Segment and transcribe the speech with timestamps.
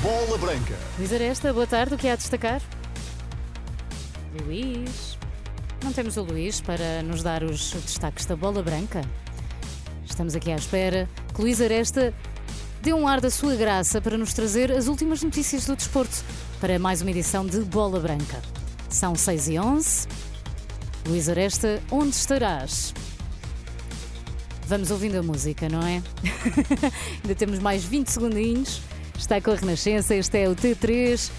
[0.00, 0.78] Bola Branca.
[0.98, 1.94] Luís Aresta, boa tarde.
[1.94, 2.62] O que há a destacar?
[4.44, 5.18] Luís.
[5.82, 9.02] Não temos o Luís para nos dar os destaques da bola branca?
[10.04, 12.14] Estamos aqui à espera que Luís Aresta
[12.80, 16.24] dê um ar da sua graça para nos trazer as últimas notícias do desporto
[16.60, 18.40] para mais uma edição de Bola Branca.
[18.88, 20.06] São 6 e 11.
[21.08, 22.94] Luís Aresta, onde estarás?
[24.66, 26.02] Vamos ouvindo a música, não é?
[27.22, 28.82] Ainda temos mais 20 segundinhos.
[29.16, 31.30] Está com a Renascença, este é o T3,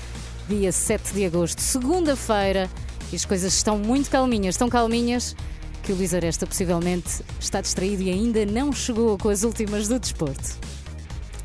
[0.47, 2.69] dia 7 de agosto, segunda-feira.
[3.11, 5.35] E as coisas estão muito calminhas, tão calminhas
[5.83, 9.99] que o Luís Aresta possivelmente está distraído e ainda não chegou com as últimas do
[9.99, 10.57] desporto.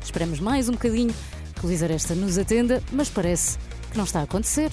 [0.01, 1.13] Esperamos mais um bocadinho
[1.53, 3.57] que o Luís Aresta nos atenda, mas parece
[3.91, 4.69] que não está a acontecer.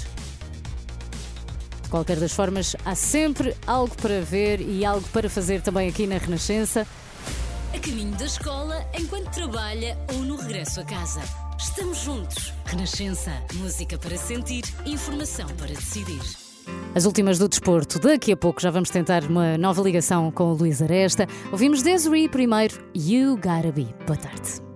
[1.82, 6.06] De qualquer das formas, há sempre algo para ver e algo para fazer também aqui
[6.06, 6.86] na Renascença.
[7.80, 11.20] Caminho da escola, enquanto trabalha ou no regresso a casa.
[11.58, 12.52] Estamos juntos.
[12.66, 13.32] Renascença.
[13.54, 16.20] Música para sentir, informação para decidir.
[16.94, 17.98] As últimas do desporto.
[17.98, 21.26] Daqui a pouco já vamos tentar uma nova ligação com o Luís Aresta.
[21.50, 23.94] Ouvimos Desiree primeiro, You Gotta Be.
[24.06, 24.69] Boa tarde.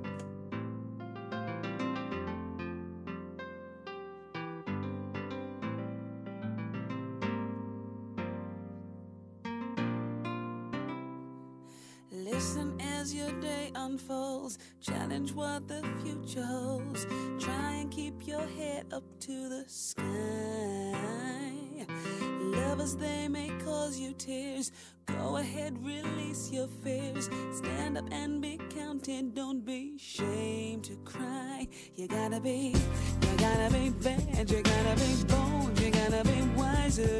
[22.75, 24.73] Lovers, they may cause you tears.
[25.07, 27.31] Go ahead, release your fears.
[27.53, 29.33] Stand up and be counted.
[29.33, 31.69] Don't be ashamed to cry.
[31.95, 32.75] You gotta be,
[33.23, 34.51] you gotta be bad.
[34.51, 35.79] You gotta be bold.
[35.79, 37.17] You gotta be wiser.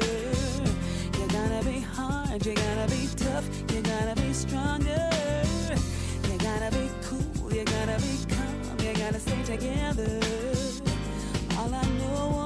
[1.17, 5.09] You gotta be hard, you gotta be tough, you gotta be stronger.
[6.29, 10.19] You gotta be cool, you gotta be calm, you gotta stay together.
[11.57, 12.44] All I know,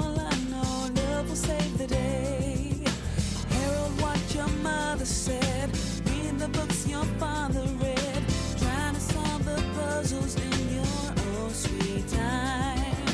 [5.09, 5.69] said,
[6.05, 8.23] read the books your father read,
[8.57, 13.07] trying to solve the puzzles in your own sweet time.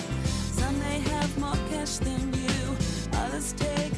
[0.51, 2.75] Some may have more cash than you,
[3.13, 3.94] others take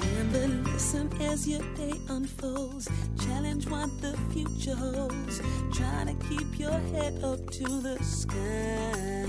[0.00, 2.88] Remember, listen as your day unfolds.
[3.24, 5.40] Challenge what the future holds.
[5.72, 9.24] Try to keep your head up to the sky.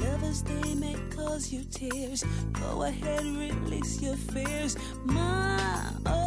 [0.00, 2.24] Lovers, they may cause you tears.
[2.52, 4.76] Go ahead, release your fears.
[5.04, 5.58] My,
[6.06, 6.21] oh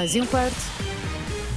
[0.00, 0.56] Seis e um quarto.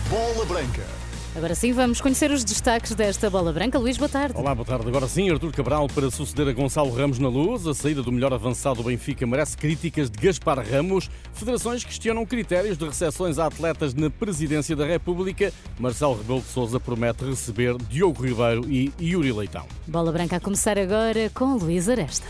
[0.09, 0.85] Bola Branca.
[1.33, 3.79] Agora sim, vamos conhecer os destaques desta bola branca.
[3.79, 4.37] Luís, boa tarde.
[4.37, 4.85] Olá, boa tarde.
[4.85, 7.65] Agora sim, Artur Cabral para suceder a Gonçalo Ramos na luz.
[7.65, 11.09] A saída do melhor avançado do Benfica merece críticas de Gaspar Ramos.
[11.33, 15.53] Federações questionam critérios de recepções a atletas na presidência da República.
[15.79, 19.65] Marcelo Rebelo de Sousa promete receber Diogo Ribeiro e Yuri Leitão.
[19.87, 22.25] Bola branca a começar agora com Luís Aresta.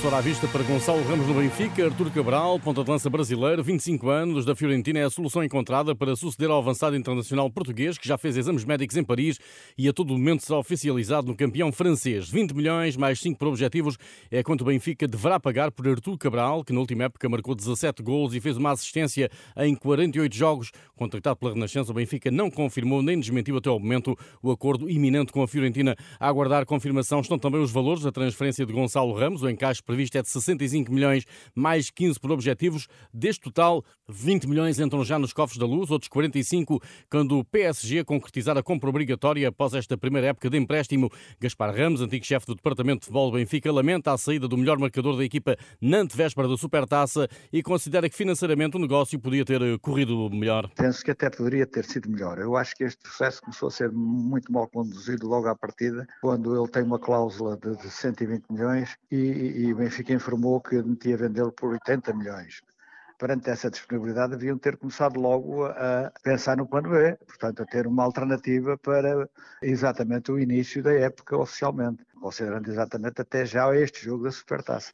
[0.00, 4.08] Sucessor à vista para Gonçalo Ramos no Benfica, Artur Cabral, ponta de lança brasileiro, 25
[4.08, 8.16] anos, da Fiorentina, é a solução encontrada para suceder ao avançado internacional português, que já
[8.16, 9.38] fez exames médicos em Paris
[9.76, 12.30] e a todo momento será oficializado no campeão francês.
[12.30, 13.98] 20 milhões mais 5 por objetivos
[14.30, 18.02] é quanto o Benfica deverá pagar por Artur Cabral, que na última época marcou 17
[18.02, 20.70] gols e fez uma assistência em 48 jogos.
[20.96, 25.30] Contratado pela Renascença, o Benfica não confirmou nem desmentiu até ao momento o acordo iminente
[25.30, 25.94] com a Fiorentina.
[26.18, 30.16] A aguardar confirmação estão também os valores da transferência de Gonçalo Ramos, o encaixe previsto
[30.16, 32.86] é de 65 milhões, mais 15 por objetivos.
[33.12, 38.04] Deste total, 20 milhões entram já nos cofres da luz, outros 45 quando o PSG
[38.04, 41.10] concretizar a compra obrigatória após esta primeira época de empréstimo.
[41.40, 44.78] Gaspar Ramos, antigo chefe do Departamento de Futebol do Benfica, lamenta a saída do melhor
[44.78, 49.60] marcador da equipa na antevéspera da Supertaça e considera que financeiramente o negócio podia ter
[49.60, 50.70] eh, corrido melhor.
[50.76, 52.38] Penso que até poderia ter sido melhor.
[52.38, 56.56] Eu acho que este processo começou a ser muito mal conduzido logo à partida, quando
[56.56, 61.52] ele tem uma cláusula de, de 120 milhões e, e Benfica informou que admitia vendê-lo
[61.52, 62.60] por 80 milhões.
[63.18, 67.86] Perante essa disponibilidade, deviam ter começado logo a pensar no plano B, portanto, a ter
[67.86, 69.28] uma alternativa para
[69.62, 74.92] exatamente o início da época oficialmente, considerando exatamente até já este jogo da Supertaça.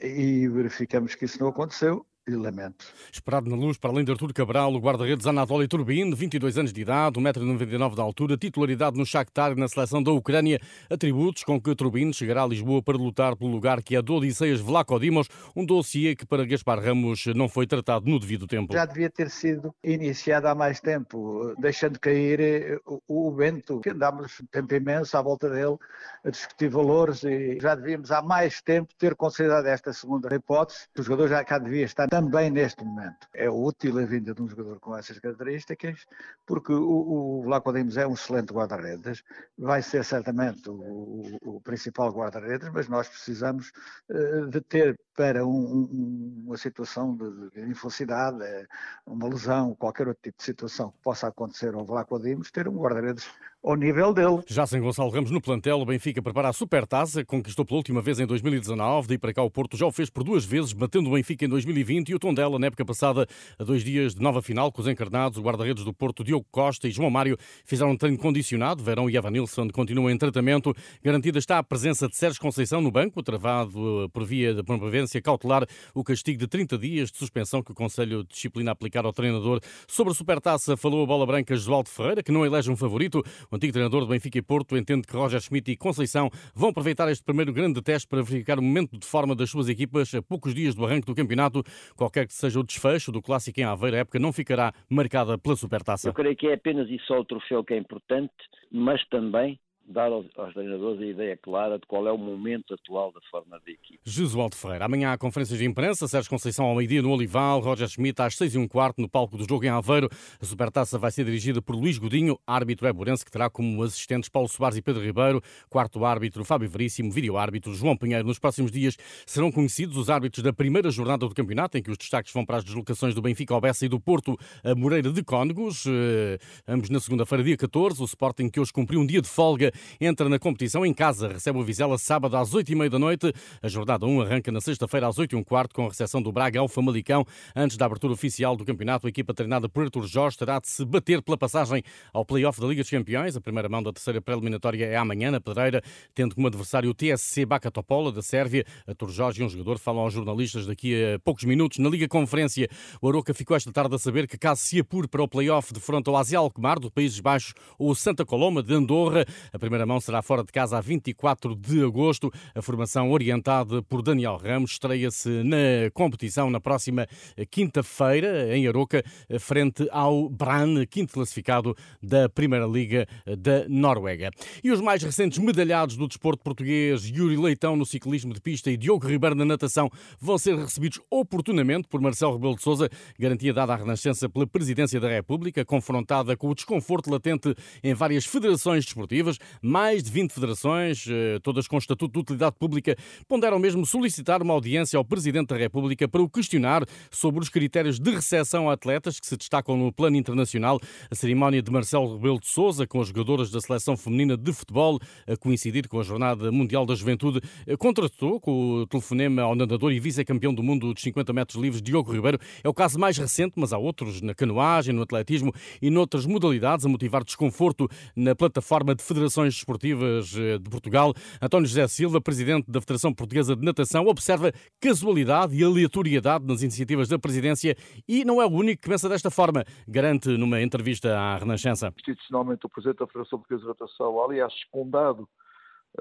[0.00, 2.86] E verificamos que isso não aconteceu e lamento.
[3.12, 6.72] Esperado na luz, para além de Artur Cabral, o guarda-redes Anatoly Turbin, de 22 anos
[6.72, 10.60] de idade, 1,99m de altura, titularidade no Shakhtar e na seleção da Ucrânia,
[10.90, 14.60] atributos com que Turbin chegará a Lisboa para lutar pelo lugar que é do Odisseias
[14.60, 18.72] Vlaco Dimos, um dossiê que para Gaspar Ramos não foi tratado no devido tempo.
[18.72, 23.90] Já devia ter sido iniciado há mais tempo, deixando cair eh, o, o vento, que
[23.90, 25.76] andámos tempo imenso à volta dele
[26.24, 30.86] a discutir valores e já devíamos há mais tempo ter considerado esta segunda hipótese.
[30.98, 33.26] O jogador já cá devia estar também neste momento.
[33.34, 36.06] É útil a vinda de um jogador com essas características,
[36.46, 39.24] porque o, o Vlaco Dimos é um excelente guarda-redes,
[39.58, 43.72] vai ser certamente o, o, principal guarda-redes, mas nós precisamos
[44.08, 48.66] uh, de ter para um, um, uma situação de, de infelicidade, eh,
[49.06, 52.76] uma lesão, qualquer outro tipo de situação que possa acontecer ao Vlaco Dimos, ter um
[52.76, 53.28] guarda-redes
[53.64, 54.40] ao nível dele.
[54.46, 58.20] Já sem Gonçalo Ramos no plantel, o Benfica prepara a Supertaça, conquistou pela última vez
[58.20, 61.14] em 2019, daí para cá o Porto já o fez por duas vezes, batendo o
[61.14, 63.26] Benfica em 2020 e o Tondela na época passada,
[63.58, 66.86] a dois dias de nova final, com os encarnados, o guarda-redes do Porto, Diogo Costa
[66.86, 71.58] e João Mário, fizeram um treino condicionado, Verão e Evanilson continuam em tratamento, garantida está
[71.58, 76.38] a presença de Sérgio Conceição no banco, travado por via de promovência cautelar, o castigo
[76.38, 79.60] de 30 dias de suspensão que o Conselho de Disciplina aplicar ao treinador.
[79.88, 83.56] Sobre a Supertaça falou a bola branca Josualdo Ferreira, que não elege um favorito, o
[83.56, 87.22] antigo treinador do Benfica e Porto entende que Roger Schmidt e Conceição vão aproveitar este
[87.22, 90.74] primeiro grande teste para verificar o momento de forma das suas equipas a poucos dias
[90.74, 91.62] do arranque do campeonato.
[91.96, 95.54] Qualquer que seja o desfecho do clássico em Aveiro, a época não ficará marcada pela
[95.54, 96.08] Supertaça.
[96.08, 98.32] Eu creio que é apenas e só o troféu que é importante,
[98.72, 103.12] mas também dar aos, aos, treinadores a ideia clara de qual é o momento atual
[103.12, 104.00] da forma da equipe.
[104.04, 104.84] Jesualdo Ferreira.
[104.84, 106.08] Amanhã há conferências de imprensa.
[106.08, 107.60] Sérgio Conceição ao meio-dia no Olival.
[107.60, 110.08] Roger Schmidt às seis e um quarto no palco do jogo em Aveiro.
[110.40, 112.92] A Supertaça vai ser dirigida por Luís Godinho, árbitro é
[113.24, 115.42] que terá como assistentes Paulo Soares e Pedro Ribeiro.
[115.68, 117.10] Quarto árbitro, Fábio Veríssimo.
[117.10, 118.26] Vídeo árbitro, João Pinheiro.
[118.26, 121.98] Nos próximos dias serão conhecidos os árbitros da primeira jornada do campeonato, em que os
[121.98, 125.22] destaques vão para as deslocações do Benfica ao Bessa e do Porto a Moreira de
[125.22, 125.84] Cónegos.
[125.86, 128.00] Eh, ambos na segunda-feira, dia 14.
[128.00, 131.28] O Sporting, que hoje cumpriu um dia de folga, entra na competição em casa.
[131.28, 133.32] Recebe o Vizela sábado às 8h30 da noite.
[133.62, 136.60] A jornada 1 arranca na sexta-feira às 8 h quarto com a recepção do Braga
[136.60, 137.24] ao Famalicão.
[137.54, 140.84] Antes da abertura oficial do campeonato, a equipa treinada por Artur Jorge terá de se
[140.84, 143.36] bater pela passagem ao play-off da Liga dos Campeões.
[143.36, 145.82] A primeira mão da terceira pré-eliminatória é amanhã, na Pedreira,
[146.14, 148.64] tendo como adversário o TSC Baka Topola, da Sérvia.
[148.86, 151.78] Artur Jorge e um jogador falam aos jornalistas daqui a poucos minutos.
[151.78, 152.68] Na Liga Conferência,
[153.00, 155.80] o Aroca ficou esta tarde a saber que caso se apure para o play-off de
[155.80, 159.98] fronte ao Asia Alkmaar, do Países Baixos, ou Santa Coloma, de Andorra, a primeira mão
[159.98, 162.30] será fora de casa a 24 de agosto.
[162.54, 167.06] A formação orientada por Daniel Ramos estreia-se na competição na próxima
[167.50, 169.02] quinta-feira em Aroca,
[169.40, 174.30] frente ao Brann, quinto classificado da Primeira Liga da Noruega.
[174.62, 178.76] E os mais recentes medalhados do desporto português, Yuri Leitão no ciclismo de pista e
[178.76, 179.90] Diogo Ribeiro na natação,
[180.20, 185.00] vão ser recebidos oportunamente por Marcelo Rebelo de Sousa, garantia dada à Renascença pela Presidência
[185.00, 189.38] da República, confrontada com o desconforto latente em várias federações desportivas.
[189.62, 192.96] Mais de 20 federações, eh, todas com estatuto de utilidade pública,
[193.28, 197.98] ponderam mesmo solicitar uma audiência ao Presidente da República para o questionar sobre os critérios
[197.98, 200.80] de recepção a atletas que se destacam no plano internacional.
[201.10, 204.98] A cerimónia de Marcelo Rebelo de Sousa com as jogadoras da seleção feminina de futebol,
[205.26, 209.92] a coincidir com a Jornada Mundial da Juventude, eh, contratou com o telefonema ao nadador
[209.92, 212.38] e vice-campeão do mundo dos 50 metros livres, Diogo Ribeiro.
[212.62, 216.86] É o caso mais recente, mas há outros na canoagem, no atletismo e noutras modalidades
[216.86, 221.12] a motivar desconforto na plataforma de federações esportivas eh, de Portugal.
[221.40, 227.08] António José Silva, presidente da Federação Portuguesa de Natação, observa casualidade e aleatoriedade nas iniciativas
[227.08, 227.76] da presidência
[228.08, 231.92] e não é o único que pensa desta forma, garante numa entrevista à Renascença.
[231.98, 235.28] Institucionalmente, o presidente da Federação Portuguesa de Natação, aliás, secundado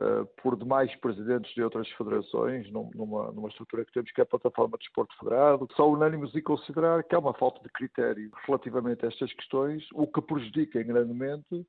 [0.02, 4.26] Uh, por demais presidentes de outras federações, numa, numa, estrutura que temos, que é a
[4.26, 9.06] Plataforma de Desporto Federado, são unânimes em considerar que há uma falta de critério relativamente
[9.06, 11.64] a estas questões, o que prejudica grandemente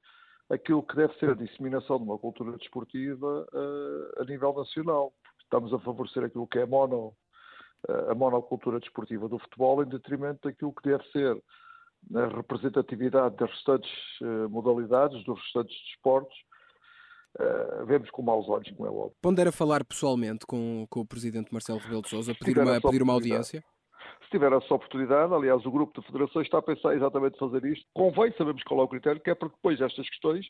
[0.50, 5.12] aquilo que deve ser a disseminação de uma cultura desportiva uh, a nível nacional.
[5.42, 7.14] Estamos a favorecer aquilo que é a, mono,
[7.88, 11.42] uh, a monocultura desportiva do futebol em detrimento daquilo que deve ser
[12.14, 13.90] a representatividade das restantes
[14.50, 16.36] modalidades, dos restantes desportos,
[17.36, 19.16] Uh, vemos com maus olhos, como é óbvio.
[19.20, 23.12] Pondera falar pessoalmente com, com o Presidente Marcelo Rebelo de Sousa, pedir uma, pedir uma
[23.12, 23.60] audiência?
[24.22, 27.86] Se tiver essa oportunidade, aliás, o grupo de federações está a pensar exatamente fazer isto.
[27.92, 30.46] Convém sabemos qual é o critério, que é para que depois estas questões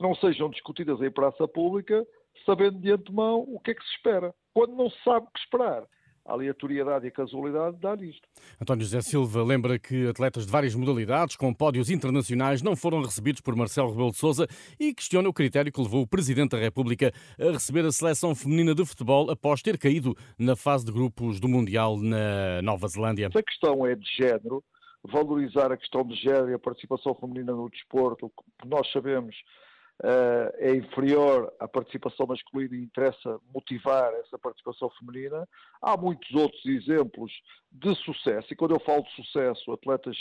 [0.00, 2.06] não sejam discutidas em praça pública,
[2.46, 4.34] sabendo de antemão o que é que se espera.
[4.54, 5.84] Quando não se sabe o que esperar,
[6.28, 8.28] a aleatoriedade e a casualidade dá nisto.
[8.60, 13.40] António José Silva lembra que atletas de várias modalidades com pódios internacionais não foram recebidos
[13.40, 14.46] por Marcelo Rebelo de Sousa
[14.78, 18.74] e questiona o critério que levou o Presidente da República a receber a seleção feminina
[18.74, 23.28] de futebol após ter caído na fase de grupos do Mundial na Nova Zelândia.
[23.34, 24.62] A questão é de género,
[25.02, 28.30] valorizar a questão de género e a participação feminina no desporto,
[28.60, 29.34] que nós sabemos
[30.02, 35.48] uh, é inferior à participação masculina e interessa motivar essa participação feminina.
[35.82, 37.32] Há muitos outros exemplos
[37.70, 40.16] de sucesso, e quando eu falo de sucesso, atletas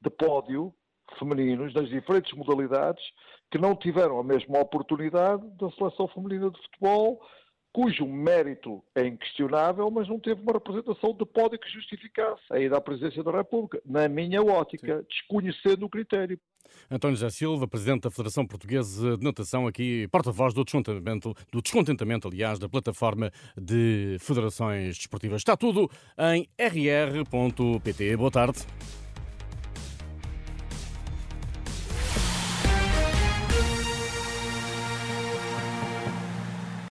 [0.00, 0.74] de pódio
[1.18, 3.02] femininos nas diferentes modalidades
[3.50, 7.20] que não tiveram a mesma oportunidade da seleção feminina de futebol,
[7.74, 12.76] cujo mérito é inquestionável, mas não teve uma representação de pódio que justificasse a ida
[12.76, 15.06] à presidência da República, na minha ótica, Sim.
[15.10, 16.38] desconhecendo o critério.
[16.88, 22.28] António José Silva, Presidente da Federação Portuguesa de Natação, aqui porta-voz do descontentamento, do descontentamento,
[22.28, 25.40] aliás, da plataforma de federações desportivas.
[25.40, 25.90] Está tudo
[26.32, 28.16] em rr.pt.
[28.16, 28.64] Boa tarde.